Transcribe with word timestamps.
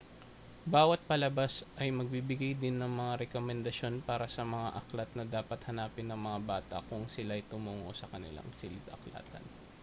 bawat 0.73 1.01
palabas 1.09 1.53
ay 1.81 1.89
magbibigay 1.99 2.53
din 2.61 2.75
ng 2.81 2.89
mga 2.99 3.13
rekomendasyon 3.29 3.95
para 4.09 4.25
sa 4.35 4.41
mga 4.53 4.69
aklat 4.81 5.09
na 5.13 5.25
dapat 5.37 5.59
hanapin 5.69 6.07
ng 6.09 6.17
mga 6.27 6.39
bata 6.51 6.77
kung 6.89 7.03
sila'y 7.15 7.41
tumungo 7.51 7.91
sa 7.95 8.09
kanilang 8.13 8.49
silid-aklatan 8.59 9.43